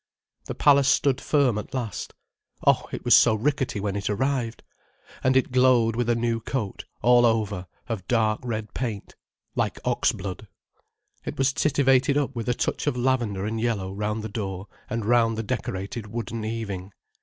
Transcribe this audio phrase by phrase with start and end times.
[0.45, 5.95] The Palace stood firm at last—oh, it was so ricketty when it arrived!—and it glowed
[5.95, 9.13] with a new coat, all over, of dark red paint,
[9.55, 10.47] like ox blood.
[11.23, 15.05] It was tittivated up with a touch of lavender and yellow round the door and
[15.05, 16.89] round the decorated wooden eaving.